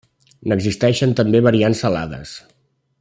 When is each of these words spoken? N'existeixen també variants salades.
N'existeixen 0.53 1.13
també 1.19 1.43
variants 1.49 1.83
salades. 1.85 2.33